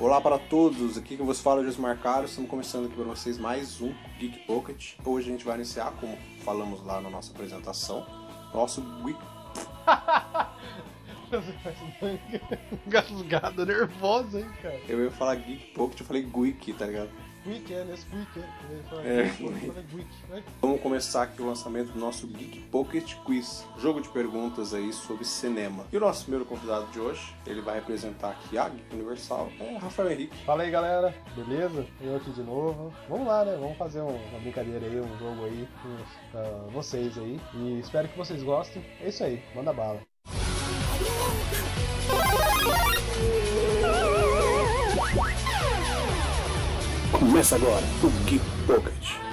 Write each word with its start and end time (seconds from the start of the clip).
Olá 0.00 0.20
para 0.20 0.38
todos, 0.38 0.96
aqui 0.96 1.16
que 1.16 1.22
vos 1.24 1.40
fala 1.40 1.60
é 1.60 1.64
Josmar 1.64 1.98
Caro, 1.98 2.26
estamos 2.26 2.48
começando 2.48 2.86
aqui 2.86 2.94
para 2.94 3.02
vocês 3.04 3.36
mais 3.36 3.80
um 3.80 3.92
Geek 4.20 4.46
Pocket. 4.46 4.92
Hoje 5.04 5.28
a 5.28 5.32
gente 5.32 5.44
vai 5.44 5.56
iniciar, 5.56 5.90
como 5.98 6.16
falamos 6.44 6.86
lá 6.86 7.00
na 7.00 7.10
nossa 7.10 7.32
apresentação, 7.32 8.06
nosso 8.54 8.80
Geek... 9.02 9.18
Gasgado, 12.86 13.66
nervoso, 13.66 14.38
hein, 14.38 14.48
cara. 14.62 14.80
Eu 14.88 15.02
ia 15.02 15.10
falar 15.10 15.34
Geek 15.34 15.72
Pocket, 15.72 15.98
eu 15.98 16.06
falei 16.06 16.22
Geek, 16.22 16.74
tá 16.74 16.86
ligado? 16.86 17.10
É, 17.52 17.84
nesse 17.84 18.04
Quick, 18.06 18.40
é. 18.40 19.08
É. 19.08 20.42
Vamos 20.60 20.80
começar 20.82 21.22
aqui 21.22 21.40
o 21.40 21.46
lançamento 21.46 21.92
do 21.92 21.98
nosso 21.98 22.26
Geek 22.26 22.60
Pocket 22.70 23.14
Quiz, 23.24 23.64
jogo 23.78 24.00
de 24.02 24.08
perguntas 24.10 24.74
aí 24.74 24.92
sobre 24.92 25.24
cinema. 25.24 25.84
E 25.92 25.96
o 25.96 26.00
nosso 26.00 26.22
primeiro 26.22 26.44
convidado 26.44 26.86
de 26.88 27.00
hoje, 27.00 27.34
ele 27.46 27.60
vai 27.62 27.76
representar 27.76 28.30
aqui 28.30 28.58
a 28.58 28.68
Geek 28.68 28.94
Universal, 28.94 29.48
é 29.58 29.76
Rafael 29.78 30.10
Henrique. 30.12 30.36
Fala 30.44 30.62
aí, 30.62 30.70
galera. 30.70 31.14
Beleza? 31.34 31.86
Eu 32.00 32.16
aqui 32.16 32.30
de 32.30 32.42
novo. 32.42 32.92
Vamos 33.08 33.26
lá, 33.26 33.44
né? 33.44 33.56
Vamos 33.58 33.76
fazer 33.78 34.00
um- 34.02 34.08
uma 34.30 34.40
brincadeira 34.40 34.84
aí, 34.86 35.00
um 35.00 35.18
jogo 35.18 35.44
aí 35.44 35.68
com 35.82 35.96
pra 36.32 36.42
vocês 36.72 37.16
aí. 37.18 37.40
E 37.54 37.80
espero 37.80 38.08
que 38.08 38.18
vocês 38.18 38.42
gostem. 38.42 38.84
É 39.00 39.08
isso 39.08 39.24
aí, 39.24 39.42
manda 39.54 39.72
bala. 39.72 40.00
Começa 47.18 47.56
agora 47.56 47.84
o 48.02 48.08
Geek 48.24 48.44
Pocket. 48.64 49.28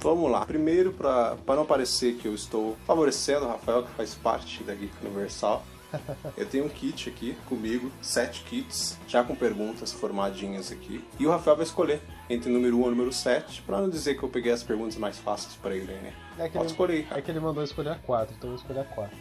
Vamos 0.00 0.30
lá. 0.30 0.44
Primeiro, 0.44 0.92
para 0.92 1.36
não 1.48 1.64
parecer 1.64 2.16
que 2.16 2.26
eu 2.26 2.34
estou 2.34 2.76
favorecendo 2.84 3.46
o 3.46 3.48
Rafael, 3.48 3.84
que 3.84 3.90
faz 3.92 4.14
parte 4.14 4.64
da 4.64 4.74
Geek 4.74 4.92
Universal, 5.02 5.64
eu 6.36 6.46
tenho 6.46 6.64
um 6.64 6.68
kit 6.68 7.08
aqui 7.08 7.36
comigo, 7.48 7.90
sete 8.00 8.42
kits, 8.42 8.98
já 9.06 9.22
com 9.22 9.34
perguntas 9.34 9.92
formadinhas 9.92 10.70
aqui. 10.70 11.04
E 11.18 11.26
o 11.26 11.30
Rafael 11.30 11.56
vai 11.56 11.64
escolher 11.64 12.00
entre 12.28 12.50
o 12.50 12.52
número 12.52 12.78
1 12.78 12.80
e 12.80 12.84
o 12.84 12.90
número 12.90 13.12
7, 13.12 13.62
para 13.62 13.80
não 13.80 13.88
dizer 13.88 14.16
que 14.16 14.22
eu 14.22 14.28
peguei 14.28 14.52
as 14.52 14.62
perguntas 14.62 14.96
mais 14.96 15.18
fáceis 15.18 15.54
para 15.56 15.74
ele, 15.74 15.92
né? 15.92 16.12
É 16.38 16.48
Pode 16.48 16.58
ele, 16.58 16.66
escolher. 16.66 17.06
é 17.10 17.20
que 17.20 17.30
ele 17.30 17.40
mandou 17.40 17.62
escolher 17.62 17.90
a 17.90 17.96
4, 17.96 18.34
então 18.36 18.50
eu 18.50 18.56
vou 18.56 18.62
escolher 18.62 18.80
a 18.80 18.84
4. 18.84 19.16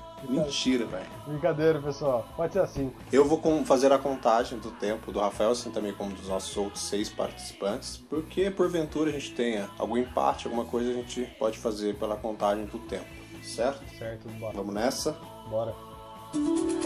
Mentira, 0.28 0.84
velho. 0.84 1.06
Brincadeira, 1.26 1.80
pessoal. 1.80 2.28
Pode 2.36 2.52
ser 2.52 2.60
assim. 2.60 2.92
Eu 3.10 3.24
vou 3.24 3.40
fazer 3.64 3.92
a 3.92 3.98
contagem 3.98 4.58
do 4.58 4.70
tempo 4.70 5.10
do 5.10 5.18
Rafael, 5.18 5.50
assim 5.50 5.70
também 5.70 5.92
como 5.92 6.14
dos 6.14 6.28
nossos 6.28 6.54
outros 6.56 6.82
seis 6.82 7.08
participantes, 7.08 7.96
porque 8.08 8.50
porventura 8.50 9.10
a 9.10 9.12
gente 9.12 9.32
tenha 9.32 9.68
algum 9.78 9.96
empate, 9.96 10.46
alguma 10.46 10.64
coisa 10.64 10.90
a 10.90 10.94
gente 10.94 11.22
pode 11.38 11.58
fazer 11.58 11.96
pela 11.96 12.16
contagem 12.16 12.66
do 12.66 12.78
tempo, 12.80 13.06
certo? 13.42 13.82
Certo, 13.98 14.28
bora. 14.38 14.56
Vamos 14.56 14.74
nessa? 14.74 15.12
Bora. 15.48 15.74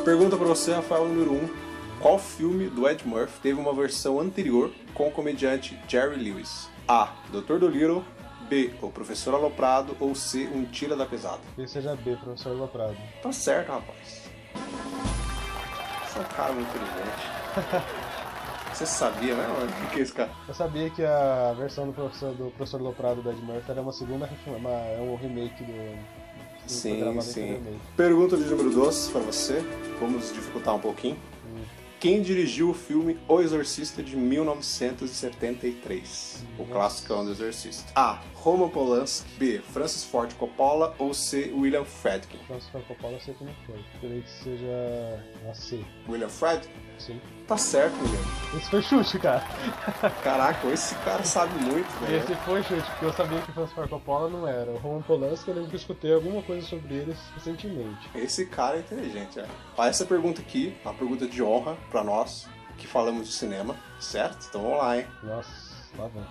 Pergunta 0.04 0.36
pra 0.36 0.46
você, 0.46 0.72
Rafael, 0.72 1.06
número 1.06 1.32
1. 1.32 1.34
Um. 1.36 1.74
Qual 2.00 2.18
filme 2.18 2.68
do 2.68 2.88
Ed 2.88 3.06
Murphy 3.06 3.40
teve 3.40 3.60
uma 3.60 3.72
versão 3.72 4.20
anterior 4.20 4.72
com 4.92 5.08
o 5.08 5.10
comediante 5.10 5.78
Jerry 5.88 6.16
Lewis? 6.16 6.68
A. 6.86 7.14
Dr. 7.30 7.58
Dolittle. 7.58 8.04
B. 8.48 8.74
O 8.82 8.90
Professor 8.90 9.34
Aloprado. 9.34 9.96
Ou 10.00 10.14
C. 10.14 10.46
Um 10.52 10.64
Tira 10.64 10.96
da 10.96 11.06
Pesada. 11.06 11.40
Que 11.56 11.66
seja 11.66 11.96
B, 11.96 12.16
professor 12.16 12.54
Loprado. 12.56 12.96
Tá 13.22 13.32
certo, 13.32 13.72
rapaz. 13.72 14.22
Você 16.06 16.18
é 16.18 16.20
um 16.20 16.24
cara 16.24 16.52
muito 16.52 16.68
inteligente. 16.68 17.94
Você 18.74 18.86
sabia, 18.86 19.36
né? 19.36 19.46
mano? 19.46 19.70
O 19.86 19.90
que 19.90 20.00
é 20.00 20.02
esse 20.02 20.12
cara? 20.12 20.32
Eu 20.48 20.54
sabia 20.54 20.90
que 20.90 21.04
a 21.04 21.54
versão 21.56 21.86
do 21.86 21.92
professor, 21.92 22.34
do 22.34 22.50
professor 22.50 22.82
Loprado 22.82 23.22
do 23.22 23.30
Ed 23.30 23.40
Murphy 23.40 23.70
era 23.70 23.80
uma 23.80 23.92
segunda 23.92 24.28
uma, 24.46 24.70
é 24.70 25.00
um 25.00 25.14
remake 25.14 25.62
do. 25.62 26.23
Sim, 26.66 27.20
sim. 27.20 27.60
Pergunta 27.96 28.36
de 28.36 28.44
número 28.44 28.70
2 28.70 29.08
pra 29.08 29.20
você. 29.20 29.62
Vamos 30.00 30.32
dificultar 30.32 30.74
um 30.74 30.80
pouquinho. 30.80 31.16
Quem 32.00 32.20
dirigiu 32.20 32.70
o 32.70 32.74
filme 32.74 33.16
O 33.26 33.40
Exorcista 33.40 34.02
de 34.02 34.14
1973? 34.16 36.44
O 36.58 36.62
Nossa. 36.62 36.72
classicão 36.72 37.24
do 37.24 37.30
Exorcista. 37.30 37.90
A. 37.96 38.20
Roman 38.44 38.68
Polanski. 38.68 39.26
B. 39.38 39.58
Francis 39.72 40.04
Ford 40.04 40.30
Coppola. 40.34 40.94
Ou 40.98 41.14
C. 41.14 41.50
William 41.56 41.84
Friedkin. 41.84 42.38
Francis 42.46 42.68
Ford 42.68 42.84
Coppola 42.86 43.14
eu 43.14 43.20
sei 43.20 43.32
como 43.34 43.50
foi. 43.66 43.82
Creio 44.00 44.22
que 44.22 44.30
seja 44.30 44.66
a 45.50 45.54
C. 45.54 45.82
William 46.06 46.28
Friedkin? 46.28 46.70
Sim. 46.98 47.20
Tá 47.46 47.56
certo, 47.56 47.94
William. 48.02 48.20
Esse 48.56 48.70
foi 48.70 48.82
chute, 48.82 49.18
cara. 49.18 49.42
Caraca, 50.22 50.68
esse 50.68 50.94
cara 50.96 51.24
sabe 51.24 51.52
muito, 51.64 51.88
velho. 52.00 52.18
Esse 52.18 52.34
foi 52.36 52.62
chute, 52.62 52.82
porque 52.90 53.04
eu 53.06 53.12
sabia 53.14 53.40
que 53.40 53.52
Francis 53.52 53.74
Ford 53.74 53.88
Coppola 53.88 54.28
não 54.28 54.46
era. 54.46 54.70
O 54.70 54.76
Roman 54.76 55.02
Polanski, 55.02 55.48
eu 55.48 55.54
lembro 55.54 55.70
que 55.70 55.76
eu 55.76 55.80
escutei 55.80 56.12
alguma 56.12 56.42
coisa 56.42 56.66
sobre 56.66 56.94
ele 56.94 57.16
recentemente. 57.34 58.10
Esse 58.14 58.44
cara 58.46 58.76
é 58.76 58.80
inteligente, 58.80 59.40
é. 59.40 59.46
Ó, 59.76 59.84
Essa 59.84 60.04
pergunta 60.04 60.42
aqui, 60.42 60.76
uma 60.84 60.92
pergunta 60.94 61.26
de 61.26 61.42
honra 61.42 61.76
pra 61.90 62.04
nós 62.04 62.46
que 62.76 62.86
falamos 62.86 63.26
de 63.28 63.32
cinema, 63.32 63.76
certo? 64.00 64.46
Então 64.48 64.62
vamos 64.62 64.78
lá, 64.78 64.98
hein? 64.98 65.06
Nossa. 65.22 65.63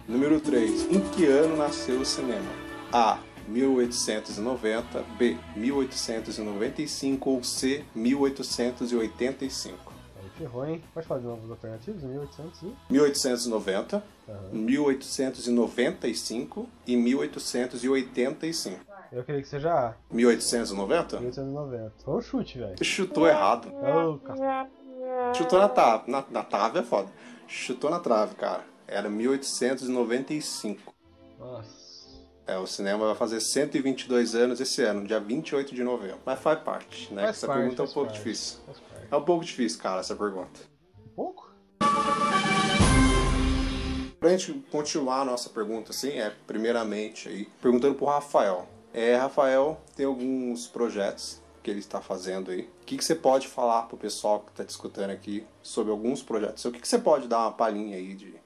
Número 0.07 0.39
3. 0.39 0.91
Em 0.91 0.99
que 1.09 1.25
ano 1.25 1.57
nasceu 1.57 1.99
o 2.01 2.05
cinema? 2.05 2.49
A. 2.91 3.17
1890, 3.47 5.03
B. 5.17 5.37
1895 5.55 7.29
ou 7.29 7.43
C. 7.43 7.83
1885. 7.93 9.93
Aí 10.21 10.29
ferrou, 10.37 10.65
hein? 10.65 10.81
Pode 10.93 11.05
falar 11.07 11.19
de 11.19 11.25
novos 11.27 11.49
alternativos? 11.49 12.03
1800 12.03 12.61
e... 12.61 12.73
1890, 12.89 14.03
Aham. 14.29 14.39
1895 14.51 16.69
e 16.87 16.95
1885. 16.95 18.79
Eu 19.11 19.23
queria 19.23 19.41
que 19.41 19.47
seja 19.47 19.73
A. 19.73 19.93
1890? 20.11 21.19
1890. 21.19 21.91
Foi 22.03 22.13
um 22.15 22.21
chute, 22.21 22.57
velho. 22.59 22.75
Chutou 22.83 23.27
errado. 23.27 23.71
Cacete. 24.23 24.71
Chutou 25.37 25.59
na 25.59 25.69
trave. 25.69 26.09
Na, 26.09 26.23
na 26.31 26.43
trave 26.43 26.79
é 26.79 26.83
foda. 26.83 27.09
Chutou 27.47 27.89
na 27.89 27.99
trave, 27.99 28.35
cara. 28.35 28.63
Era 28.93 29.09
1895. 29.09 30.93
Nossa. 31.39 31.83
É, 32.45 32.57
o 32.57 32.67
cinema 32.67 33.07
vai 33.07 33.15
fazer 33.15 33.39
122 33.39 34.35
anos 34.35 34.59
esse 34.59 34.83
ano, 34.83 35.07
dia 35.07 35.19
28 35.19 35.73
de 35.73 35.83
novembro. 35.83 36.19
Mas 36.25 36.39
faz 36.39 36.59
parte, 36.59 37.11
né? 37.13 37.23
Faz 37.23 37.37
essa 37.37 37.47
parte, 37.47 37.59
pergunta 37.61 37.81
é 37.81 37.85
um 37.85 37.87
pouco 37.87 38.09
parte. 38.09 38.17
difícil. 38.17 38.59
É 39.09 39.15
um 39.15 39.23
pouco 39.23 39.45
difícil, 39.45 39.79
cara, 39.79 40.01
essa 40.01 40.15
pergunta. 40.15 40.59
Um 41.07 41.15
pouco? 41.15 41.51
Pra 44.19 44.29
gente 44.29 44.53
continuar 44.71 45.21
a 45.21 45.25
nossa 45.25 45.49
pergunta, 45.49 45.91
assim, 45.91 46.09
é 46.09 46.31
primeiramente 46.45 47.29
aí, 47.29 47.45
perguntando 47.61 47.95
pro 47.95 48.05
Rafael. 48.05 48.67
É, 48.93 49.15
Rafael 49.15 49.81
tem 49.95 50.05
alguns 50.05 50.67
projetos 50.67 51.41
que 51.63 51.71
ele 51.71 51.79
está 51.79 52.01
fazendo 52.01 52.51
aí. 52.51 52.69
O 52.81 52.85
que, 52.85 52.97
que 52.97 53.03
você 53.03 53.15
pode 53.15 53.47
falar 53.47 53.83
pro 53.83 53.97
pessoal 53.97 54.41
que 54.41 54.51
está 54.51 54.63
te 54.63 54.69
escutando 54.69 55.09
aqui 55.09 55.47
sobre 55.61 55.91
alguns 55.91 56.21
projetos? 56.21 56.63
O 56.65 56.71
que, 56.71 56.79
que 56.79 56.87
você 56.87 56.99
pode 56.99 57.27
dar 57.27 57.39
uma 57.39 57.51
palhinha 57.53 57.97
aí 57.97 58.13
de 58.13 58.42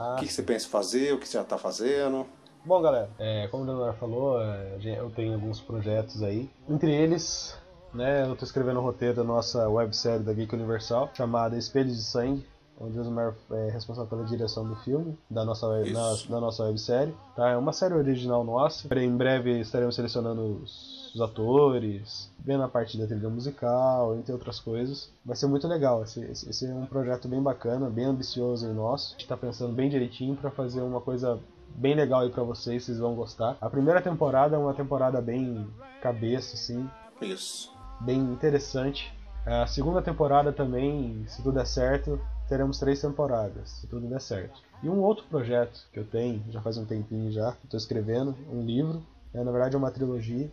Ah, 0.00 0.14
o 0.14 0.16
que, 0.16 0.26
que 0.26 0.32
você 0.32 0.42
pensa 0.42 0.66
em 0.66 0.70
fazer, 0.70 1.12
o 1.12 1.18
que 1.18 1.28
você 1.28 1.36
já 1.36 1.44
tá 1.44 1.58
fazendo? 1.58 2.26
Bom, 2.64 2.80
galera, 2.80 3.10
é, 3.18 3.46
como 3.48 3.64
o 3.64 3.66
Leonardo 3.66 3.98
falou, 3.98 4.40
é, 4.40 4.78
eu 4.82 5.10
tenho 5.10 5.34
alguns 5.34 5.60
projetos 5.60 6.22
aí. 6.22 6.48
Entre 6.66 6.90
eles, 6.90 7.54
né, 7.92 8.22
eu 8.22 8.32
estou 8.32 8.46
escrevendo 8.46 8.80
o 8.80 8.82
roteiro 8.82 9.16
da 9.16 9.24
nossa 9.24 9.68
websérie 9.68 10.24
da 10.24 10.32
Geek 10.32 10.54
Universal, 10.54 11.10
chamada 11.12 11.54
Espelhos 11.58 11.96
de 11.96 12.02
Sangue, 12.02 12.46
onde 12.80 12.98
o 12.98 13.02
Osmar 13.02 13.34
é 13.52 13.70
responsável 13.70 14.08
pela 14.08 14.24
direção 14.24 14.66
do 14.66 14.74
filme, 14.76 15.16
da 15.30 15.44
nossa, 15.44 15.68
na- 15.68 16.16
da 16.28 16.40
nossa 16.40 16.64
websérie. 16.64 17.14
Tá? 17.36 17.50
É 17.50 17.56
uma 17.56 17.72
série 17.72 17.94
original 17.94 18.42
nossa. 18.42 18.88
Em 18.98 19.16
breve 19.16 19.60
estaremos 19.60 19.94
selecionando 19.94 20.60
os, 20.62 21.12
os 21.14 21.20
atores, 21.20 22.30
vendo 22.38 22.62
a 22.62 22.68
parte 22.68 22.96
da 22.96 23.06
trilha 23.06 23.28
musical, 23.28 24.14
entre 24.16 24.32
outras 24.32 24.58
coisas. 24.58 25.12
Vai 25.24 25.36
ser 25.36 25.46
muito 25.46 25.68
legal. 25.68 26.02
Esse, 26.02 26.22
esse- 26.24 26.66
é 26.66 26.74
um 26.74 26.86
projeto 26.86 27.28
bem 27.28 27.42
bacana, 27.42 27.90
bem 27.90 28.06
ambicioso 28.06 28.66
em 28.66 28.72
nosso. 28.72 29.08
A 29.08 29.12
gente 29.12 29.22
está 29.22 29.36
pensando 29.36 29.72
bem 29.74 29.90
direitinho 29.90 30.34
para 30.36 30.50
fazer 30.50 30.80
uma 30.80 31.00
coisa 31.00 31.38
bem 31.76 31.94
legal 31.94 32.20
aí 32.20 32.30
pra 32.30 32.42
vocês, 32.42 32.82
vocês 32.84 32.98
vão 32.98 33.14
gostar. 33.14 33.56
A 33.60 33.68
primeira 33.70 34.00
temporada 34.02 34.56
é 34.56 34.58
uma 34.58 34.74
temporada 34.74 35.20
bem 35.20 35.68
cabeça, 36.02 36.54
assim, 36.54 36.88
Isso. 37.20 37.70
bem 38.00 38.18
interessante. 38.18 39.12
A 39.46 39.66
segunda 39.66 40.02
temporada 40.02 40.52
também, 40.52 41.24
se 41.26 41.42
tudo 41.42 41.52
der 41.54 41.66
certo, 41.66 42.20
teremos 42.50 42.78
três 42.78 43.00
temporadas, 43.00 43.70
se 43.70 43.86
tudo 43.86 44.06
der 44.06 44.20
certo. 44.20 44.60
E 44.82 44.88
um 44.90 45.00
outro 45.00 45.24
projeto 45.30 45.80
que 45.92 45.98
eu 46.00 46.04
tenho, 46.04 46.42
já 46.50 46.60
faz 46.60 46.76
um 46.76 46.84
tempinho 46.84 47.30
já, 47.32 47.56
estou 47.64 47.78
escrevendo 47.78 48.34
um 48.52 48.62
livro 48.62 49.02
É, 49.32 49.44
na 49.44 49.52
verdade 49.52 49.76
é 49.76 49.78
uma 49.78 49.92
trilogia. 49.92 50.50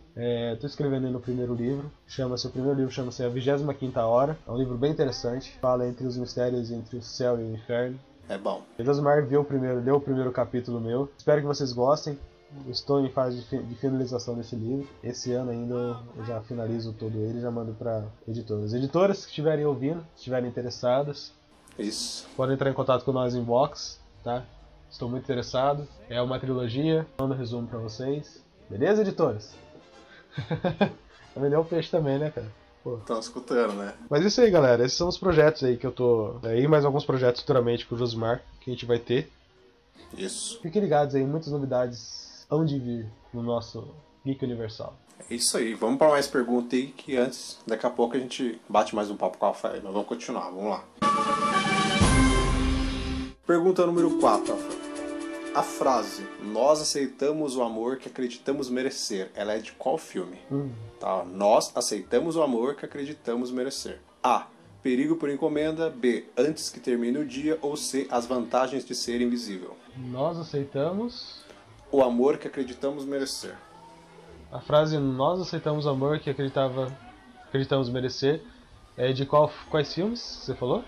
Estou 0.54 0.68
escrevendo 0.68 1.06
aí 1.08 1.12
no 1.12 1.18
primeiro 1.18 1.52
livro. 1.52 1.90
Chama-se 2.06 2.46
o 2.46 2.50
primeiro 2.50 2.76
livro 2.78 2.92
chama-se 2.92 3.24
A 3.24 3.28
25 3.28 3.98
Hora. 3.98 4.38
É 4.46 4.50
um 4.52 4.56
livro 4.56 4.78
bem 4.78 4.92
interessante. 4.92 5.50
Fala 5.60 5.84
entre 5.88 6.06
os 6.06 6.16
mistérios 6.16 6.70
entre 6.70 6.96
o 6.96 7.02
céu 7.02 7.40
e 7.40 7.42
o 7.42 7.54
inferno. 7.54 7.98
É 8.28 8.38
bom. 8.38 8.62
O 8.78 8.84
Josmar 8.84 9.26
viu 9.26 9.40
o 9.40 9.44
primeiro, 9.44 9.80
leu 9.80 9.96
o 9.96 10.00
primeiro 10.00 10.30
capítulo 10.30 10.80
meu. 10.80 11.08
Espero 11.18 11.40
que 11.40 11.46
vocês 11.48 11.72
gostem. 11.72 12.16
Estou 12.68 13.04
em 13.04 13.10
fase 13.10 13.38
de, 13.40 13.46
fi- 13.46 13.62
de 13.64 13.74
finalização 13.74 14.36
desse 14.36 14.54
livro. 14.54 14.86
Esse 15.02 15.32
ano 15.32 15.50
ainda 15.50 15.74
eu 16.16 16.24
já 16.24 16.40
finalizo 16.42 16.92
todo 16.92 17.18
ele 17.18 17.38
e 17.38 17.42
já 17.42 17.50
mando 17.50 17.72
para 17.74 18.04
editoras. 18.28 18.72
Editoras 18.72 19.24
que 19.24 19.30
estiverem 19.30 19.64
ouvindo, 19.66 20.06
estiverem 20.16 20.48
interessadas, 20.48 21.32
Isso. 21.78 22.26
podem 22.36 22.54
entrar 22.54 22.70
em 22.70 22.74
contato 22.74 23.04
com 23.04 23.12
nós 23.12 23.34
em 23.34 23.42
box, 23.42 24.00
tá? 24.24 24.44
Estou 24.90 25.08
muito 25.08 25.24
interessado. 25.24 25.86
É 26.08 26.20
uma 26.20 26.38
trilogia, 26.40 27.06
mando 27.18 27.34
um 27.34 27.36
resumo 27.36 27.68
pra 27.68 27.78
vocês. 27.78 28.42
Beleza, 28.68 29.02
editoras? 29.02 29.54
Vender 31.36 31.56
o 31.56 31.64
peixe 31.64 31.90
também, 31.90 32.18
né, 32.18 32.30
cara? 32.30 32.50
Estão 33.00 33.18
escutando, 33.18 33.74
né? 33.74 33.94
Mas 34.08 34.24
isso 34.24 34.40
aí, 34.40 34.50
galera. 34.50 34.84
Esses 34.84 34.96
são 34.96 35.08
os 35.08 35.18
projetos 35.18 35.62
aí 35.62 35.76
que 35.76 35.86
eu 35.86 35.92
tô. 35.92 36.36
Aí 36.42 36.66
mais 36.66 36.84
alguns 36.84 37.04
projetos 37.04 37.42
futuramente 37.42 37.86
com 37.86 37.94
o 37.94 37.98
Josmar 37.98 38.42
que 38.60 38.70
a 38.70 38.72
gente 38.72 38.86
vai 38.86 38.98
ter. 38.98 39.30
Isso. 40.16 40.58
Fiquem 40.60 40.80
ligados 40.80 41.14
aí, 41.14 41.24
muitas 41.24 41.52
novidades 41.52 42.46
hão 42.50 42.64
de 42.64 42.78
vir 42.78 43.06
no 43.32 43.42
nosso 43.42 43.88
Geek 44.24 44.42
Universal. 44.44 44.96
É 45.30 45.34
isso 45.34 45.56
aí. 45.56 45.74
Vamos 45.74 45.98
para 45.98 46.10
mais 46.10 46.26
pergunta 46.26 46.76
aí 46.76 46.88
que 46.88 47.16
antes, 47.16 47.58
daqui 47.66 47.86
a 47.86 47.90
pouco 47.90 48.16
a 48.16 48.20
gente 48.20 48.60
bate 48.68 48.94
mais 48.94 49.10
um 49.10 49.16
papo 49.16 49.38
com 49.38 49.46
a 49.46 49.48
Rafael. 49.48 49.80
Mas 49.82 49.92
vamos 49.92 50.08
continuar, 50.08 50.50
vamos 50.50 50.70
lá. 50.70 50.84
Pergunta 53.46 53.86
número 53.86 54.18
4, 54.18 54.54
Rafael. 54.54 54.78
A 55.54 55.62
frase 55.62 56.24
Nós 56.42 56.80
aceitamos 56.80 57.56
o 57.56 57.62
amor 57.62 57.96
que 57.96 58.08
acreditamos 58.08 58.70
merecer, 58.70 59.30
ela 59.34 59.54
é 59.54 59.58
de 59.58 59.72
qual 59.72 59.98
filme? 59.98 60.38
Hum. 60.52 60.70
Tá, 61.00 61.24
nós 61.24 61.72
aceitamos 61.74 62.36
o 62.36 62.42
amor 62.42 62.74
que 62.76 62.84
acreditamos 62.84 63.50
merecer. 63.50 64.00
A. 64.22 64.46
Perigo 64.82 65.16
por 65.16 65.30
encomenda. 65.30 65.90
B. 65.90 66.26
Antes 66.36 66.70
que 66.70 66.78
termine 66.78 67.18
o 67.18 67.26
dia. 67.26 67.58
Ou 67.60 67.76
C. 67.76 68.06
As 68.10 68.26
vantagens 68.26 68.84
de 68.84 68.94
ser 68.94 69.20
invisível. 69.20 69.76
Nós 69.96 70.38
aceitamos. 70.38 71.40
O 71.90 72.02
amor 72.02 72.38
que 72.38 72.46
acreditamos 72.46 73.04
merecer. 73.04 73.56
A 74.50 74.60
frase 74.60 74.98
Nós 74.98 75.40
aceitamos 75.40 75.84
o 75.84 75.90
amor 75.90 76.18
que 76.20 76.30
acreditava, 76.30 76.90
acreditamos 77.46 77.88
merecer 77.88 78.42
é 78.96 79.12
de 79.12 79.24
qual, 79.24 79.52
quais 79.70 79.94
filmes 79.94 80.20
você 80.20 80.54
falou? 80.54 80.82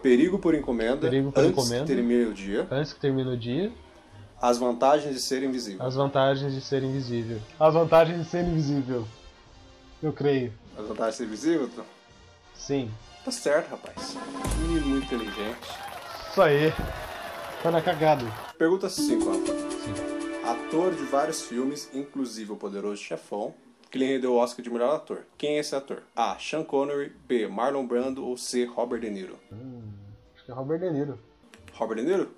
Perigo 0.00 0.38
por 0.38 0.54
encomenda. 0.54 1.08
Perigo 1.08 1.32
por 1.32 1.40
antes 1.40 1.52
encomenda. 1.52 1.86
que 1.86 1.94
termine 1.94 2.24
o 2.26 2.32
dia. 2.34 2.68
Antes 2.70 2.92
que 2.92 3.00
termine 3.00 3.30
o 3.30 3.36
dia. 3.36 3.72
As 4.40 4.58
vantagens 4.58 5.14
de 5.14 5.20
ser 5.20 5.42
invisível. 5.42 5.84
As 5.84 5.94
vantagens 5.94 6.52
de 6.52 6.60
ser 6.60 6.82
invisível. 6.82 7.40
As 7.58 7.74
vantagens 7.74 8.18
de 8.22 8.24
ser 8.26 8.44
invisível. 8.44 9.04
Eu 10.02 10.12
creio. 10.12 10.52
As 10.78 10.86
vantagens 10.86 11.14
de 11.14 11.16
ser 11.16 11.24
invisível? 11.24 11.70
Sim. 12.54 12.90
Tá 13.24 13.30
certo, 13.30 13.70
rapaz. 13.70 14.16
Menino 14.60 14.86
muito 14.86 15.06
inteligente. 15.06 15.58
Isso 16.30 16.42
aí. 16.42 16.72
Tá 17.62 17.70
na 17.70 17.80
cagada. 17.80 18.24
Pergunta 18.58 18.88
5, 18.90 19.26
Rafa. 19.26 19.52
Sim. 19.70 20.23
Ator 20.44 20.94
de 20.94 21.02
vários 21.04 21.42
filmes, 21.42 21.88
inclusive 21.94 22.52
O 22.52 22.56
Poderoso 22.56 22.96
Chefão, 23.02 23.54
que 23.90 23.98
lhe 23.98 24.04
rendeu 24.04 24.32
o 24.34 24.36
Oscar 24.36 24.62
de 24.62 24.70
melhor 24.70 24.94
ator. 24.94 25.24
Quem 25.38 25.56
é 25.56 25.60
esse 25.60 25.74
ator? 25.74 26.02
A. 26.14 26.36
Sean 26.38 26.64
Connery. 26.64 27.10
B. 27.26 27.46
Marlon 27.48 27.86
Brando. 27.86 28.26
Ou 28.26 28.36
C. 28.36 28.64
Robert 28.64 29.00
De 29.00 29.08
Niro. 29.10 29.38
Acho 30.34 30.44
que 30.44 30.50
é 30.50 30.54
Robert 30.54 30.80
De 30.80 30.90
Niro. 30.90 31.18
Robert 31.72 31.96
De 31.96 32.02
Niro? 32.04 32.30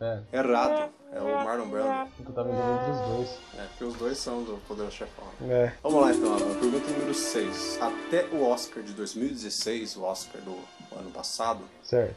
É. 0.00 0.20
Errado. 0.32 0.92
É 1.12 1.20
o 1.20 1.24
Marlon 1.44 1.68
Brando. 1.68 2.10
Eu 2.26 2.32
tava 2.32 2.50
dizendo 2.50 2.72
entre 2.80 2.90
os 2.90 3.00
dois. 3.16 3.38
É, 3.58 3.66
porque 3.68 3.84
os 3.84 3.94
dois 3.94 4.18
são 4.18 4.42
do 4.42 4.58
Poderoso 4.66 4.96
Chefão. 4.96 5.24
É. 5.48 5.72
Vamos 5.82 6.02
lá 6.02 6.12
então. 6.12 6.36
Pergunta 6.58 6.90
número 6.90 7.14
6. 7.14 7.78
Até 7.80 8.26
o 8.26 8.42
Oscar 8.44 8.82
de 8.82 8.92
2016, 8.92 9.96
o 9.96 10.02
Oscar 10.02 10.40
do 10.42 10.58
ano 10.98 11.10
passado, 11.12 11.62
Certo. 11.82 12.16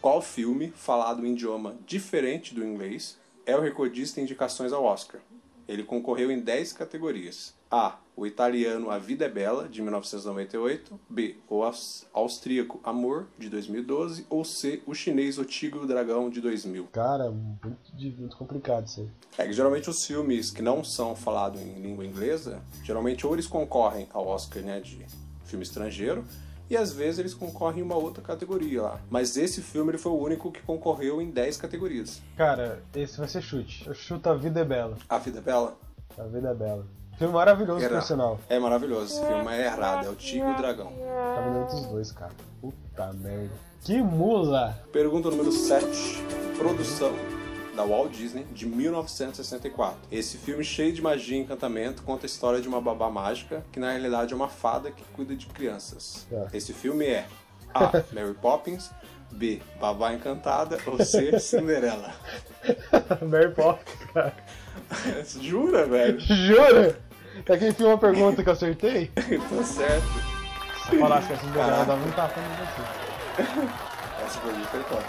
qual 0.00 0.20
filme 0.22 0.72
falado 0.74 1.24
em 1.26 1.32
idioma 1.32 1.76
diferente 1.86 2.54
do 2.54 2.64
inglês 2.64 3.18
é 3.46 3.56
o 3.56 3.60
recordista 3.60 4.20
em 4.20 4.24
indicações 4.24 4.72
ao 4.72 4.84
Oscar? 4.84 5.20
Ele 5.68 5.82
concorreu 5.82 6.30
em 6.30 6.38
10 6.40 6.72
categorias. 6.74 7.54
A. 7.68 7.96
O 8.16 8.24
italiano 8.24 8.88
A 8.90 8.98
Vida 8.98 9.24
é 9.24 9.28
Bela, 9.28 9.68
de 9.68 9.82
1998. 9.82 10.98
B. 11.10 11.36
O 11.48 11.64
aus- 11.64 12.06
austríaco 12.14 12.80
Amor, 12.84 13.26
de 13.36 13.48
2012. 13.48 14.24
Ou 14.30 14.44
C. 14.44 14.80
O 14.86 14.94
chinês 14.94 15.38
O 15.38 15.44
Tigre 15.44 15.80
e 15.80 15.82
o 15.82 15.86
Dragão, 15.86 16.30
de 16.30 16.40
2000. 16.40 16.86
Cara, 16.92 17.30
muito, 17.32 18.20
muito 18.20 18.36
complicado 18.36 18.86
isso 18.86 19.00
aí. 19.00 19.08
É 19.38 19.46
que 19.48 19.52
geralmente 19.52 19.90
os 19.90 20.04
filmes 20.06 20.52
que 20.52 20.62
não 20.62 20.84
são 20.84 21.16
falados 21.16 21.60
em 21.60 21.80
língua 21.82 22.06
inglesa, 22.06 22.62
geralmente 22.84 23.26
ou 23.26 23.32
eles 23.34 23.48
concorrem 23.48 24.06
ao 24.12 24.24
Oscar 24.28 24.62
né, 24.62 24.80
de 24.80 25.04
filme 25.44 25.64
estrangeiro, 25.64 26.24
e 26.68 26.76
às 26.76 26.92
vezes 26.92 27.18
eles 27.18 27.34
concorrem 27.34 27.80
em 27.80 27.82
uma 27.82 27.96
outra 27.96 28.22
categoria 28.22 28.82
lá. 28.82 29.00
Mas 29.08 29.36
esse 29.36 29.60
filme 29.60 29.90
ele 29.90 29.98
foi 29.98 30.12
o 30.12 30.18
único 30.20 30.50
que 30.50 30.60
concorreu 30.62 31.20
em 31.20 31.30
10 31.30 31.56
categorias. 31.56 32.20
Cara, 32.36 32.82
esse 32.94 33.18
vai 33.18 33.28
ser 33.28 33.42
chute. 33.42 33.86
Eu 33.86 33.94
chuto 33.94 34.28
A 34.28 34.34
Vida 34.34 34.60
é 34.60 34.64
Bela. 34.64 34.96
A 35.08 35.18
Vida 35.18 35.38
é 35.38 35.42
Bela 35.42 35.76
A 36.18 36.24
Vida 36.24 36.48
é 36.48 36.54
Bela. 36.54 36.86
Filme 37.18 37.32
maravilhoso, 37.32 37.82
Era. 37.82 38.02
por 38.02 38.38
é 38.48 38.58
maravilhoso. 38.58 39.14
Esse 39.14 39.26
filme 39.26 39.50
é 39.50 39.64
errado, 39.64 40.06
é 40.06 40.10
o 40.10 40.14
Tigre 40.14 40.48
e 40.48 40.52
o 40.52 40.56
Dragão. 40.56 40.92
Tá 40.92 41.40
vendo 41.40 41.64
os 41.64 41.86
dois, 41.86 42.12
cara. 42.12 42.32
Puta 42.60 43.12
merda. 43.14 43.54
Que 43.82 44.02
mula! 44.02 44.76
Pergunta 44.92 45.30
número 45.30 45.50
7. 45.50 45.86
Produção 46.58 47.14
da 47.76 47.84
Walt 47.84 48.10
Disney 48.12 48.44
de 48.52 48.66
1964. 48.66 49.98
Esse 50.10 50.38
filme 50.38 50.64
cheio 50.64 50.92
de 50.92 51.02
magia 51.02 51.36
e 51.36 51.40
encantamento 51.40 52.02
conta 52.02 52.24
a 52.24 52.28
história 52.28 52.60
de 52.60 52.66
uma 52.66 52.80
babá 52.80 53.10
mágica 53.10 53.64
que 53.70 53.78
na 53.78 53.90
realidade 53.90 54.32
é 54.32 54.36
uma 54.36 54.48
fada 54.48 54.90
que 54.90 55.04
cuida 55.12 55.36
de 55.36 55.46
crianças. 55.46 56.26
Tá. 56.28 56.48
Esse 56.52 56.72
filme 56.72 57.04
é 57.04 57.26
A. 57.74 57.92
Mary 58.12 58.34
Poppins 58.34 58.90
B. 59.30 59.60
Babá 59.78 60.14
Encantada 60.14 60.78
ou 60.86 61.04
C. 61.04 61.38
Cinderela. 61.38 62.14
Mary 63.28 63.52
Poppins, 63.54 63.94
cara. 64.12 64.34
Jura, 65.40 65.84
velho? 65.86 66.18
Jura? 66.18 66.98
É 67.44 67.56
quem 67.58 67.72
fez 67.72 67.80
uma 67.80 67.98
pergunta 67.98 68.42
que 68.42 68.48
eu 68.48 68.52
acertei? 68.54 69.08
tá 69.08 69.62
certo. 69.62 70.06
Se 70.88 70.98
falasse 70.98 71.26
que 71.26 71.32
essa 71.34 71.42
Cinderela 71.42 71.70
Caraca. 71.70 71.92
dava 71.92 72.06
um 72.06 72.10
tapa 72.12 72.40
no 72.40 72.48
você. 72.56 72.82
Essa 74.24 74.40
foi 74.40 74.52
top. 74.84 75.04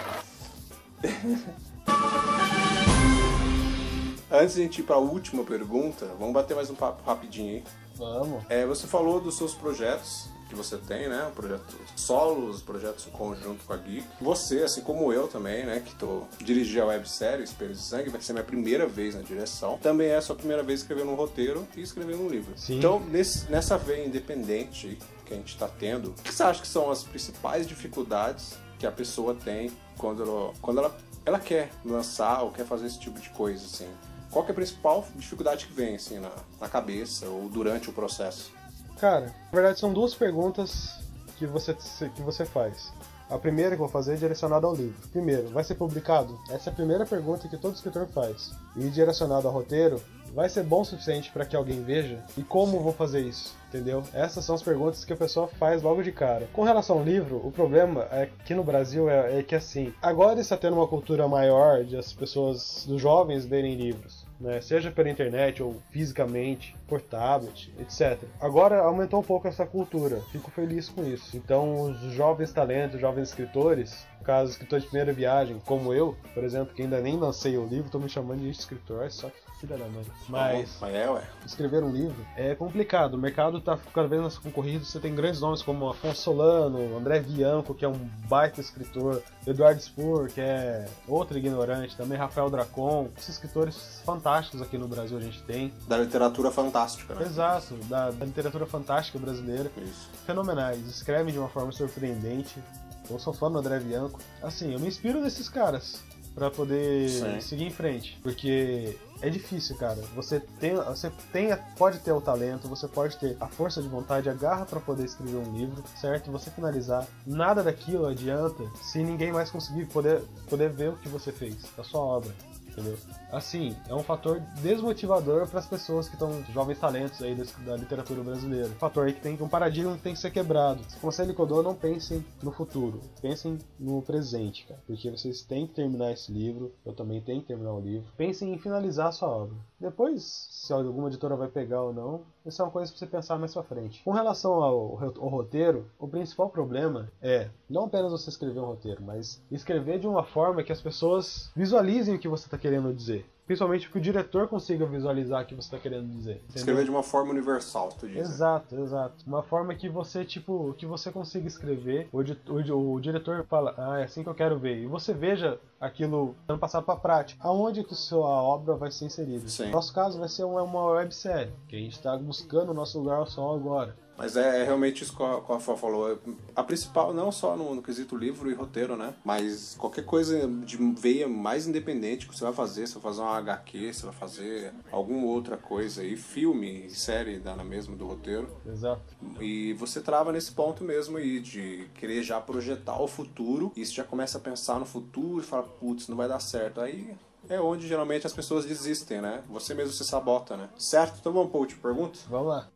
Antes 4.30 4.54
de 4.54 4.60
a 4.60 4.64
gente 4.64 4.80
ir 4.80 4.84
para 4.84 4.96
a 4.96 4.98
última 4.98 5.42
pergunta, 5.42 6.06
vamos 6.18 6.34
bater 6.34 6.54
mais 6.54 6.68
um 6.70 6.74
papo 6.74 7.02
rapidinho 7.04 7.54
aí. 7.56 7.64
Vamos. 7.96 8.44
É, 8.48 8.64
você 8.66 8.86
falou 8.86 9.20
dos 9.20 9.36
seus 9.36 9.54
projetos 9.54 10.28
que 10.48 10.54
você 10.54 10.76
tem, 10.76 11.08
né? 11.08 11.26
O 11.28 11.32
projeto 11.32 11.64
solo, 11.96 12.48
os 12.48 12.62
projetos 12.62 13.06
em 13.06 13.10
conjunto 13.10 13.64
com 13.66 13.72
a 13.72 13.76
Geek. 13.76 14.06
Você, 14.20 14.62
assim 14.62 14.82
como 14.82 15.12
eu 15.12 15.28
também, 15.28 15.64
né? 15.66 15.82
Que 15.84 15.94
tô 15.94 16.22
dirigi 16.42 16.78
a 16.80 16.84
websérie 16.86 17.42
Espelhos 17.42 17.78
de 17.78 17.84
Sangue, 17.84 18.10
vai 18.10 18.20
ser 18.20 18.32
minha 18.34 18.44
primeira 18.44 18.86
vez 18.86 19.14
na 19.14 19.22
direção. 19.22 19.78
Também 19.78 20.08
é 20.08 20.16
a 20.16 20.22
sua 20.22 20.36
primeira 20.36 20.62
vez 20.62 20.80
escrevendo 20.80 21.10
um 21.10 21.14
roteiro 21.14 21.66
e 21.76 21.80
escrevendo 21.82 22.22
um 22.22 22.28
livro. 22.28 22.52
Sim. 22.56 22.78
Então, 22.78 23.00
nesse- 23.00 23.50
nessa 23.50 23.76
veia 23.78 24.06
independente 24.06 24.98
que 25.24 25.32
a 25.34 25.36
gente 25.36 25.48
está 25.54 25.68
tendo, 25.68 26.10
o 26.10 26.14
que 26.22 26.32
você 26.32 26.42
acha 26.42 26.60
que 26.60 26.68
são 26.68 26.90
as 26.90 27.02
principais 27.02 27.66
dificuldades 27.66 28.54
que 28.78 28.86
a 28.86 28.92
pessoa 28.92 29.34
tem 29.34 29.70
quando 29.98 30.52
quando 30.62 30.78
ela, 30.78 30.96
ela 31.28 31.38
quer 31.38 31.70
lançar 31.84 32.42
ou 32.42 32.50
quer 32.50 32.64
fazer 32.64 32.86
esse 32.86 32.98
tipo 32.98 33.20
de 33.20 33.28
coisa, 33.30 33.64
assim? 33.64 33.88
Qual 34.30 34.44
que 34.44 34.50
é 34.50 34.52
a 34.52 34.54
principal 34.54 35.06
dificuldade 35.14 35.66
que 35.66 35.72
vem, 35.72 35.96
assim, 35.96 36.18
na, 36.18 36.30
na 36.60 36.68
cabeça 36.68 37.26
ou 37.26 37.48
durante 37.48 37.88
o 37.88 37.92
processo? 37.92 38.50
Cara, 38.98 39.26
na 39.26 39.52
verdade 39.52 39.78
são 39.78 39.92
duas 39.92 40.14
perguntas 40.14 40.98
que 41.36 41.46
você, 41.46 41.74
que 42.14 42.22
você 42.22 42.44
faz. 42.44 42.92
A 43.30 43.38
primeira 43.38 43.76
que 43.76 43.82
eu 43.82 43.86
vou 43.86 43.88
fazer 43.88 44.14
é 44.14 44.16
direcionada 44.16 44.66
ao 44.66 44.74
livro. 44.74 45.06
Primeiro, 45.10 45.48
vai 45.50 45.62
ser 45.62 45.74
publicado? 45.74 46.38
Essa 46.48 46.70
é 46.70 46.72
a 46.72 46.74
primeira 46.74 47.04
pergunta 47.04 47.46
que 47.46 47.58
todo 47.58 47.74
escritor 47.74 48.06
faz. 48.08 48.52
E 48.74 48.88
direcionado 48.88 49.46
ao 49.46 49.52
roteiro, 49.52 50.02
vai 50.34 50.48
ser 50.48 50.62
bom 50.62 50.82
o 50.82 50.84
suficiente 50.84 51.30
para 51.30 51.44
que 51.44 51.56
alguém 51.56 51.82
veja? 51.82 52.22
E 52.36 52.42
como 52.42 52.80
vou 52.80 52.92
fazer 52.92 53.20
isso? 53.20 53.56
Entendeu? 53.68 54.02
Essas 54.14 54.44
são 54.44 54.54
as 54.54 54.62
perguntas 54.62 55.04
que 55.04 55.12
a 55.12 55.16
pessoa 55.16 55.46
faz 55.46 55.82
logo 55.82 56.02
de 56.02 56.10
cara. 56.10 56.48
Com 56.52 56.62
relação 56.62 56.98
ao 56.98 57.04
livro, 57.04 57.36
o 57.44 57.52
problema 57.52 58.08
é 58.10 58.28
que 58.44 58.54
no 58.54 58.64
Brasil 58.64 59.10
é, 59.10 59.40
é 59.40 59.42
que 59.42 59.54
assim, 59.54 59.92
agora 60.00 60.40
está 60.40 60.56
tendo 60.56 60.76
uma 60.76 60.88
cultura 60.88 61.28
maior 61.28 61.84
de 61.84 61.96
as 61.96 62.12
pessoas, 62.12 62.84
dos 62.88 63.00
jovens 63.00 63.46
lerem 63.46 63.74
livros. 63.74 64.26
Né, 64.40 64.60
seja 64.60 64.92
pela 64.92 65.10
internet 65.10 65.60
ou 65.60 65.82
fisicamente, 65.90 66.76
por 66.86 67.00
tablet, 67.00 67.74
etc. 67.80 68.22
Agora 68.40 68.78
aumentou 68.82 69.18
um 69.18 69.24
pouco 69.24 69.48
essa 69.48 69.66
cultura, 69.66 70.20
fico 70.30 70.48
feliz 70.52 70.88
com 70.88 71.04
isso. 71.04 71.36
Então, 71.36 71.80
os 71.80 72.12
jovens 72.12 72.52
talentos, 72.52 73.00
jovens 73.00 73.30
escritores, 73.30 74.06
no 74.20 74.24
caso, 74.24 74.52
escritor 74.52 74.78
de 74.78 74.86
primeira 74.86 75.12
viagem, 75.12 75.60
como 75.66 75.92
eu, 75.92 76.16
por 76.34 76.44
exemplo, 76.44 76.72
que 76.72 76.82
ainda 76.82 77.00
nem 77.00 77.16
lancei 77.16 77.58
o 77.58 77.66
livro, 77.66 77.86
estão 77.86 78.00
me 78.00 78.08
chamando 78.08 78.38
de 78.38 78.50
escritor, 78.50 79.10
só 79.10 79.28
que 79.28 79.47
filha 79.60 79.76
da 79.76 79.84
mãe. 79.86 80.04
Mas 80.28 80.78
Mas 80.80 80.94
é, 80.94 81.10
ué. 81.10 81.22
escrever 81.44 81.82
um 81.82 81.90
livro 81.90 82.24
é 82.36 82.54
complicado. 82.54 83.14
O 83.14 83.18
mercado 83.18 83.58
está 83.58 83.78
cada 83.94 84.08
vez 84.08 84.20
mais 84.20 84.38
concorrido. 84.38 84.84
Você 84.84 84.98
tem 84.98 85.14
grandes 85.14 85.40
nomes 85.40 85.62
como 85.62 85.88
Afonso 85.88 86.22
Solano, 86.22 86.96
André 86.96 87.20
Bianco, 87.20 87.74
que 87.74 87.84
é 87.84 87.88
um 87.88 87.98
baita 88.28 88.60
escritor, 88.60 89.22
Eduardo 89.46 89.80
Spor, 89.80 90.28
que 90.28 90.40
é 90.40 90.86
outro 91.06 91.38
ignorante, 91.38 91.96
também 91.96 92.18
Rafael 92.18 92.50
Dracon, 92.50 93.08
esses 93.16 93.30
escritores 93.30 94.02
fantásticos 94.04 94.48
fantásticos 94.48 94.62
aqui 94.62 94.78
no 94.78 94.88
Brasil 94.88 95.16
a 95.16 95.20
gente 95.20 95.42
tem. 95.42 95.72
Da 95.86 95.96
literatura 95.98 96.50
fantástica, 96.50 97.14
né? 97.14 97.24
Exato, 97.24 97.74
da, 97.88 98.10
da 98.10 98.26
literatura 98.26 98.66
fantástica 98.66 99.18
brasileira. 99.18 99.70
Isso. 99.76 100.10
Fenomenais, 100.26 100.86
escrevem 100.86 101.32
de 101.32 101.38
uma 101.38 101.48
forma 101.48 101.72
surpreendente. 101.72 102.62
Eu 103.10 103.18
sou 103.18 103.32
fã 103.32 103.50
do 103.50 103.58
André 103.58 103.78
Bianco. 103.80 104.20
Assim, 104.42 104.72
eu 104.72 104.80
me 104.80 104.86
inspiro 104.86 105.20
nesses 105.20 105.48
caras 105.48 106.02
para 106.34 106.50
poder 106.50 107.08
Sim. 107.08 107.40
seguir 107.40 107.64
em 107.64 107.70
frente, 107.70 108.18
porque 108.22 108.96
é 109.20 109.28
difícil, 109.28 109.76
cara. 109.76 110.00
Você 110.14 110.40
tem, 110.60 110.74
você 110.76 111.10
tem, 111.32 111.56
pode 111.76 111.98
ter 112.00 112.12
o 112.12 112.20
talento, 112.20 112.68
você 112.68 112.86
pode 112.86 113.16
ter 113.18 113.36
a 113.40 113.46
força 113.46 113.82
de 113.82 113.88
vontade, 113.88 114.28
a 114.28 114.34
garra 114.34 114.64
para 114.64 114.80
poder 114.80 115.04
escrever 115.04 115.36
um 115.36 115.52
livro, 115.52 115.82
certo? 116.00 116.30
Você 116.30 116.50
finalizar. 116.50 117.06
Nada 117.26 117.62
daquilo 117.62 118.06
adianta 118.06 118.64
se 118.80 119.02
ninguém 119.02 119.32
mais 119.32 119.50
conseguir 119.50 119.86
poder, 119.86 120.22
poder 120.48 120.70
ver 120.70 120.90
o 120.90 120.96
que 120.96 121.08
você 121.08 121.32
fez, 121.32 121.56
a 121.76 121.82
sua 121.82 122.00
obra. 122.00 122.32
Entendeu? 122.78 122.96
Assim, 123.32 123.76
é 123.88 123.94
um 123.94 124.02
fator 124.02 124.40
desmotivador 124.62 125.46
para 125.48 125.58
as 125.58 125.66
pessoas 125.66 126.08
que 126.08 126.14
estão 126.14 126.42
jovens 126.52 126.78
talentos 126.78 127.20
aí 127.22 127.34
da, 127.34 127.76
literatura 127.76 128.22
brasileira. 128.22 128.68
Um 128.68 128.78
fator 128.78 129.06
aí 129.06 129.12
que 129.12 129.20
tem 129.20 129.36
um 129.40 129.48
paradigma 129.48 129.96
que 129.96 130.02
tem 130.02 130.14
que 130.14 130.20
ser 130.20 130.30
quebrado. 130.30 130.80
Se 130.88 130.96
Conselho 130.98 131.34
Codô, 131.34 131.62
não 131.62 131.74
pensem 131.74 132.24
no 132.42 132.52
futuro, 132.52 133.00
pensem 133.20 133.58
no 133.78 134.00
presente, 134.02 134.64
cara, 134.66 134.80
porque 134.86 135.10
vocês 135.10 135.42
têm 135.42 135.66
que 135.66 135.74
terminar 135.74 136.12
esse 136.12 136.32
livro, 136.32 136.72
eu 136.84 136.92
também 136.92 137.20
tenho 137.20 137.40
que 137.40 137.48
terminar 137.48 137.72
o 137.72 137.80
livro. 137.80 138.06
Pensem 138.16 138.52
em 138.52 138.58
finalizar 138.58 139.08
a 139.08 139.12
sua 139.12 139.28
obra. 139.28 139.56
Depois, 139.80 140.48
se 140.50 140.72
alguma 140.72 141.08
editora 141.08 141.36
vai 141.36 141.48
pegar 141.48 141.82
ou 141.82 141.92
não, 141.92 142.22
isso 142.44 142.60
é 142.60 142.64
uma 142.64 142.70
coisa 142.70 142.90
para 142.90 142.98
você 142.98 143.06
pensar 143.06 143.38
mais 143.38 143.54
pra 143.54 143.62
frente. 143.62 144.02
Com 144.02 144.10
relação 144.10 144.54
ao, 144.54 144.98
ao 144.98 145.28
roteiro, 145.28 145.88
o 145.98 146.08
principal 146.08 146.50
problema 146.50 147.10
é 147.22 147.48
não 147.70 147.84
apenas 147.84 148.10
você 148.10 148.28
escrever 148.28 148.58
um 148.58 148.66
roteiro, 148.66 149.02
mas 149.02 149.40
escrever 149.50 150.00
de 150.00 150.08
uma 150.08 150.24
forma 150.24 150.64
que 150.64 150.72
as 150.72 150.80
pessoas 150.80 151.50
visualizem 151.54 152.16
o 152.16 152.18
que 152.18 152.28
você 152.28 152.46
está 152.46 152.58
querendo 152.58 152.92
dizer. 152.92 153.24
Principalmente 153.48 153.88
que 153.90 153.96
o 153.96 154.00
diretor 154.00 154.46
consiga 154.46 154.84
visualizar 154.84 155.42
o 155.42 155.46
que 155.46 155.54
você 155.54 155.62
está 155.74 155.78
querendo 155.78 156.06
dizer. 156.06 156.32
entendeu? 156.32 156.54
Escrever 156.54 156.84
de 156.84 156.90
uma 156.90 157.02
forma 157.02 157.30
universal, 157.30 157.88
tu 157.98 158.06
diz. 158.06 158.14
né? 158.16 158.20
Exato, 158.20 158.78
exato. 158.78 159.14
Uma 159.26 159.42
forma 159.42 159.74
que 159.74 159.88
você, 159.88 160.22
tipo, 160.22 160.74
que 160.76 160.84
você 160.84 161.10
consiga 161.10 161.48
escrever, 161.48 162.10
o, 162.12 162.18
o, 162.20 162.92
o 162.94 163.00
diretor 163.00 163.46
fala, 163.48 163.74
ah, 163.78 164.00
é 164.00 164.04
assim 164.04 164.22
que 164.22 164.28
eu 164.28 164.34
quero 164.34 164.58
ver. 164.58 164.82
E 164.82 164.86
você 164.86 165.14
veja 165.14 165.58
aquilo 165.80 166.34
sendo 166.46 166.58
passado 166.58 166.84
pra 166.84 166.94
prática. 166.96 167.40
Aonde 167.42 167.82
que 167.84 167.94
sua 167.94 168.28
obra 168.28 168.74
vai 168.74 168.90
ser 168.90 169.06
inserida. 169.06 169.48
Sim. 169.48 169.66
No 169.66 169.72
nosso 169.72 169.94
caso 169.94 170.18
vai 170.18 170.28
ser 170.28 170.44
uma, 170.44 170.62
uma 170.62 170.84
websérie, 170.90 171.50
que 171.68 171.74
a 171.74 171.78
gente 171.78 171.92
está 171.94 172.14
buscando 172.18 172.70
o 172.72 172.74
nosso 172.74 172.98
lugar 172.98 173.16
ao 173.16 173.26
sol 173.26 173.54
agora. 173.54 173.96
Mas 174.18 174.36
é, 174.36 174.62
é 174.62 174.64
realmente 174.64 175.04
isso 175.04 175.16
que 175.16 175.22
a, 175.22 175.40
que 175.40 175.52
a 175.52 175.60
Fá 175.60 175.76
falou. 175.76 176.12
É, 176.12 176.16
A 176.56 176.64
principal, 176.64 177.14
não 177.14 177.30
só 177.30 177.56
no, 177.56 177.72
no 177.76 177.82
quesito 177.82 178.16
livro 178.16 178.50
e 178.50 178.54
roteiro, 178.54 178.96
né? 178.96 179.14
Mas 179.24 179.76
qualquer 179.78 180.04
coisa 180.04 180.48
de 180.48 180.76
veia 180.76 181.28
mais 181.28 181.68
independente 181.68 182.26
que 182.26 182.36
você 182.36 182.42
vai 182.42 182.52
fazer, 182.52 182.88
você 182.88 182.94
vai 182.94 183.02
fazer 183.04 183.20
uma 183.20 183.36
HQ, 183.38 183.92
você 183.94 184.06
vai 184.06 184.14
fazer 184.14 184.72
alguma 184.90 185.24
outra 185.28 185.56
coisa 185.56 186.02
aí, 186.02 186.16
filme, 186.16 186.90
série, 186.90 187.38
dá 187.38 187.54
na 187.54 187.62
mesma 187.62 187.94
do 187.94 188.06
roteiro. 188.06 188.50
Exato. 188.66 189.14
E 189.40 189.72
você 189.74 190.00
trava 190.00 190.32
nesse 190.32 190.50
ponto 190.50 190.82
mesmo 190.82 191.16
aí, 191.16 191.38
de 191.38 191.88
querer 191.94 192.24
já 192.24 192.40
projetar 192.40 193.00
o 193.00 193.06
futuro, 193.06 193.72
e 193.76 193.86
você 193.86 193.92
já 193.92 194.04
começa 194.04 194.38
a 194.38 194.40
pensar 194.40 194.80
no 194.80 194.84
futuro 194.84 195.40
e 195.40 195.44
fala, 195.44 195.62
putz, 195.62 196.08
não 196.08 196.16
vai 196.16 196.26
dar 196.26 196.40
certo. 196.40 196.80
Aí 196.80 197.14
é 197.48 197.60
onde 197.60 197.86
geralmente 197.86 198.26
as 198.26 198.32
pessoas 198.32 198.64
desistem, 198.64 199.20
né? 199.20 199.42
Você 199.48 199.74
mesmo 199.74 199.92
se 199.92 200.04
sabota, 200.04 200.56
né? 200.56 200.68
Certo? 200.76 201.18
Então 201.20 201.32
vamos 201.32 201.52
pôr 201.52 201.66
te 201.66 201.76
pergunta? 201.76 202.18
Vamos 202.28 202.48
lá. 202.48 202.68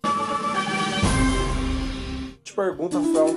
Te 2.53 2.57
pergunta, 2.57 2.99
Rafael, 2.99 3.35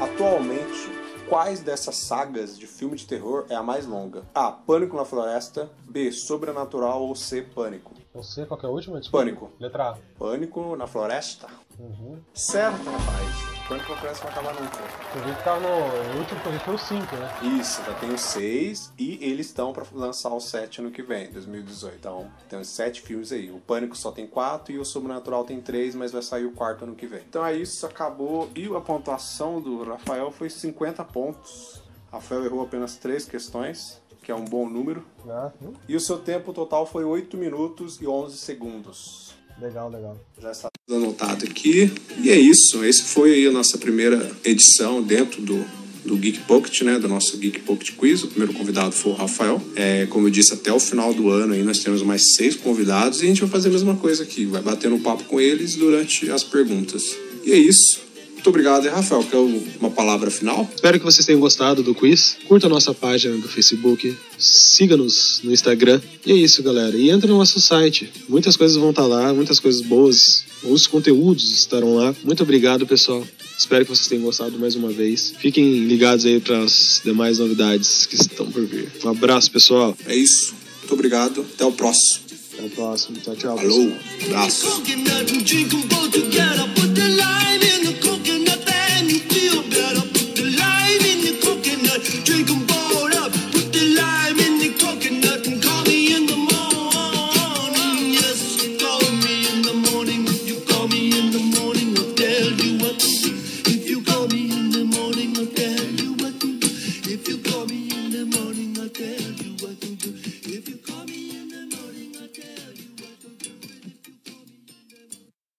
atualmente, 0.00 0.88
quais 1.28 1.58
dessas 1.58 1.96
sagas 1.96 2.56
de 2.56 2.64
filme 2.64 2.94
de 2.94 3.04
terror 3.04 3.44
é 3.48 3.56
a 3.56 3.62
mais 3.62 3.86
longa? 3.86 4.22
A. 4.32 4.52
Pânico 4.52 4.96
na 4.96 5.04
Floresta. 5.04 5.68
B. 5.88 6.12
Sobrenatural 6.12 7.02
ou 7.02 7.16
C. 7.16 7.42
Pânico? 7.42 7.92
Você, 8.12 8.44
qual 8.44 8.58
que 8.58 8.66
é 8.66 8.68
a 8.68 8.72
última? 8.72 8.98
Desculpa. 8.98 9.24
Pânico. 9.24 9.52
Letra 9.60 9.90
A. 9.90 9.98
Pânico 10.18 10.74
na 10.76 10.86
Floresta? 10.86 11.46
Uhum. 11.78 12.18
Certo, 12.34 12.84
rapaz. 12.84 13.50
Pânico 13.68 13.92
na 13.92 13.98
Floresta 13.98 14.24
não 14.26 14.32
vai 14.34 14.42
acabar 14.42 14.60
nunca. 14.60 14.78
Eu 15.14 15.22
vi 15.24 15.36
que 15.36 15.44
tava 15.44 15.60
no. 15.60 15.68
O 15.68 16.18
último 16.18 16.40
que 16.40 16.46
eu 16.46 16.52
vi 16.52 16.58
foi 16.58 16.74
o 16.74 16.78
5, 16.78 17.16
né? 17.16 17.38
Isso, 17.60 17.82
já 17.84 17.94
tem 17.94 18.12
os 18.12 18.20
seis 18.20 18.92
e 18.98 19.24
eles 19.24 19.46
estão 19.46 19.72
pra 19.72 19.84
lançar 19.92 20.30
o 20.30 20.40
sete 20.40 20.80
ano 20.80 20.90
que 20.90 21.02
vem, 21.04 21.30
2018. 21.30 21.96
Então, 21.96 22.28
tem 22.48 22.58
os 22.58 22.68
sete 22.68 23.00
filmes 23.00 23.30
aí. 23.30 23.48
O 23.48 23.60
Pânico 23.60 23.96
só 23.96 24.10
tem 24.10 24.26
quatro 24.26 24.74
e 24.74 24.78
o 24.78 24.84
Sobrenatural 24.84 25.44
tem 25.44 25.60
três, 25.60 25.94
mas 25.94 26.10
vai 26.10 26.22
sair 26.22 26.46
o 26.46 26.52
quarto 26.52 26.82
ano 26.82 26.96
que 26.96 27.06
vem. 27.06 27.22
Então 27.28 27.46
é 27.46 27.54
isso, 27.54 27.86
acabou. 27.86 28.50
E 28.56 28.66
a 28.74 28.80
pontuação 28.80 29.60
do 29.60 29.84
Rafael 29.84 30.32
foi 30.32 30.50
50 30.50 31.04
pontos. 31.04 31.80
Rafael 32.10 32.44
errou 32.44 32.62
apenas 32.62 32.96
três 32.96 33.24
questões, 33.24 34.02
que 34.22 34.30
é 34.30 34.34
um 34.34 34.44
bom 34.44 34.68
número. 34.68 35.02
Ah, 35.28 35.50
hum, 35.62 35.72
E 35.88 35.96
o 35.96 36.00
seu 36.00 36.18
tempo 36.18 36.52
total 36.52 36.86
foi 36.86 37.04
8 37.04 37.36
minutos 37.36 37.98
e 38.00 38.06
11 38.06 38.36
segundos. 38.36 39.30
legal, 39.60 39.90
legal. 39.90 40.16
Já 40.40 40.50
está 40.52 40.68
anotado 40.90 41.44
aqui. 41.44 41.92
E 42.22 42.30
é 42.30 42.38
isso. 42.38 42.84
Esse 42.84 43.04
foi 43.04 43.34
aí 43.34 43.46
a 43.46 43.52
nossa 43.52 43.76
primeira 43.78 44.30
edição 44.44 45.02
dentro 45.02 45.42
do, 45.42 45.64
do 46.04 46.16
Geek 46.16 46.40
Pocket, 46.40 46.80
né? 46.82 46.98
Do 46.98 47.08
nosso 47.08 47.36
Geek 47.36 47.60
Pocket 47.60 47.94
Quiz. 47.96 48.22
O 48.22 48.28
primeiro 48.28 48.54
convidado 48.54 48.92
foi 48.92 49.12
o 49.12 49.14
Rafael. 49.14 49.60
É, 49.76 50.06
como 50.06 50.26
eu 50.26 50.30
disse, 50.30 50.54
até 50.54 50.72
o 50.72 50.80
final 50.80 51.12
do 51.12 51.28
ano 51.28 51.52
aí 51.52 51.62
nós 51.62 51.80
temos 51.80 52.02
mais 52.02 52.34
seis 52.36 52.56
convidados 52.56 53.20
e 53.20 53.24
a 53.24 53.28
gente 53.28 53.40
vai 53.42 53.50
fazer 53.50 53.68
a 53.68 53.72
mesma 53.72 53.96
coisa 53.96 54.22
aqui. 54.22 54.46
Vai 54.46 54.62
batendo 54.62 54.96
um 54.96 55.02
papo 55.02 55.24
com 55.24 55.40
eles 55.40 55.76
durante 55.76 56.30
as 56.30 56.42
perguntas. 56.42 57.02
E 57.44 57.52
é 57.52 57.56
isso. 57.56 58.00
Muito 58.40 58.48
obrigado, 58.48 58.86
e 58.86 58.88
Rafael. 58.88 59.22
Quer 59.22 59.36
uma 59.36 59.90
palavra 59.90 60.30
final? 60.30 60.66
Espero 60.74 60.98
que 60.98 61.04
vocês 61.04 61.26
tenham 61.26 61.38
gostado 61.38 61.82
do 61.82 61.94
quiz. 61.94 62.38
Curta 62.48 62.68
a 62.68 62.70
nossa 62.70 62.94
página 62.94 63.36
do 63.36 63.46
Facebook, 63.46 64.16
siga-nos 64.38 65.42
no 65.44 65.52
Instagram. 65.52 66.00
E 66.24 66.32
é 66.32 66.34
isso, 66.34 66.62
galera. 66.62 66.96
E 66.96 67.10
entre 67.10 67.30
no 67.30 67.36
nosso 67.36 67.60
site. 67.60 68.10
Muitas 68.26 68.56
coisas 68.56 68.78
vão 68.78 68.90
estar 68.90 69.04
lá, 69.04 69.34
muitas 69.34 69.60
coisas 69.60 69.82
boas. 69.82 70.42
Os 70.62 70.86
conteúdos 70.86 71.52
estarão 71.52 71.96
lá. 71.96 72.14
Muito 72.24 72.42
obrigado, 72.42 72.86
pessoal. 72.86 73.22
Espero 73.58 73.84
que 73.84 73.90
vocês 73.94 74.08
tenham 74.08 74.24
gostado 74.24 74.58
mais 74.58 74.74
uma 74.74 74.88
vez. 74.88 75.34
Fiquem 75.38 75.84
ligados 75.84 76.24
aí 76.24 76.40
para 76.40 76.60
as 76.60 77.02
demais 77.04 77.38
novidades 77.38 78.06
que 78.06 78.14
estão 78.14 78.50
por 78.50 78.64
vir. 78.64 78.90
Um 79.04 79.10
abraço, 79.10 79.50
pessoal. 79.50 79.94
É 80.06 80.16
isso. 80.16 80.54
Muito 80.78 80.94
obrigado. 80.94 81.44
Até 81.54 81.66
o 81.66 81.72
próximo. 81.72 82.20
Até 82.54 82.64
o 82.64 82.70
próximo. 82.70 83.18
Tchau, 83.18 83.36
tchau. 83.36 83.58
Falou. 83.58 83.84
pessoal. 83.84 84.30
Abraço. 84.30 84.82